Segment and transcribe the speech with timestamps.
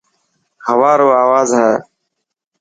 [0.67, 1.71] هوا رو آواز هي.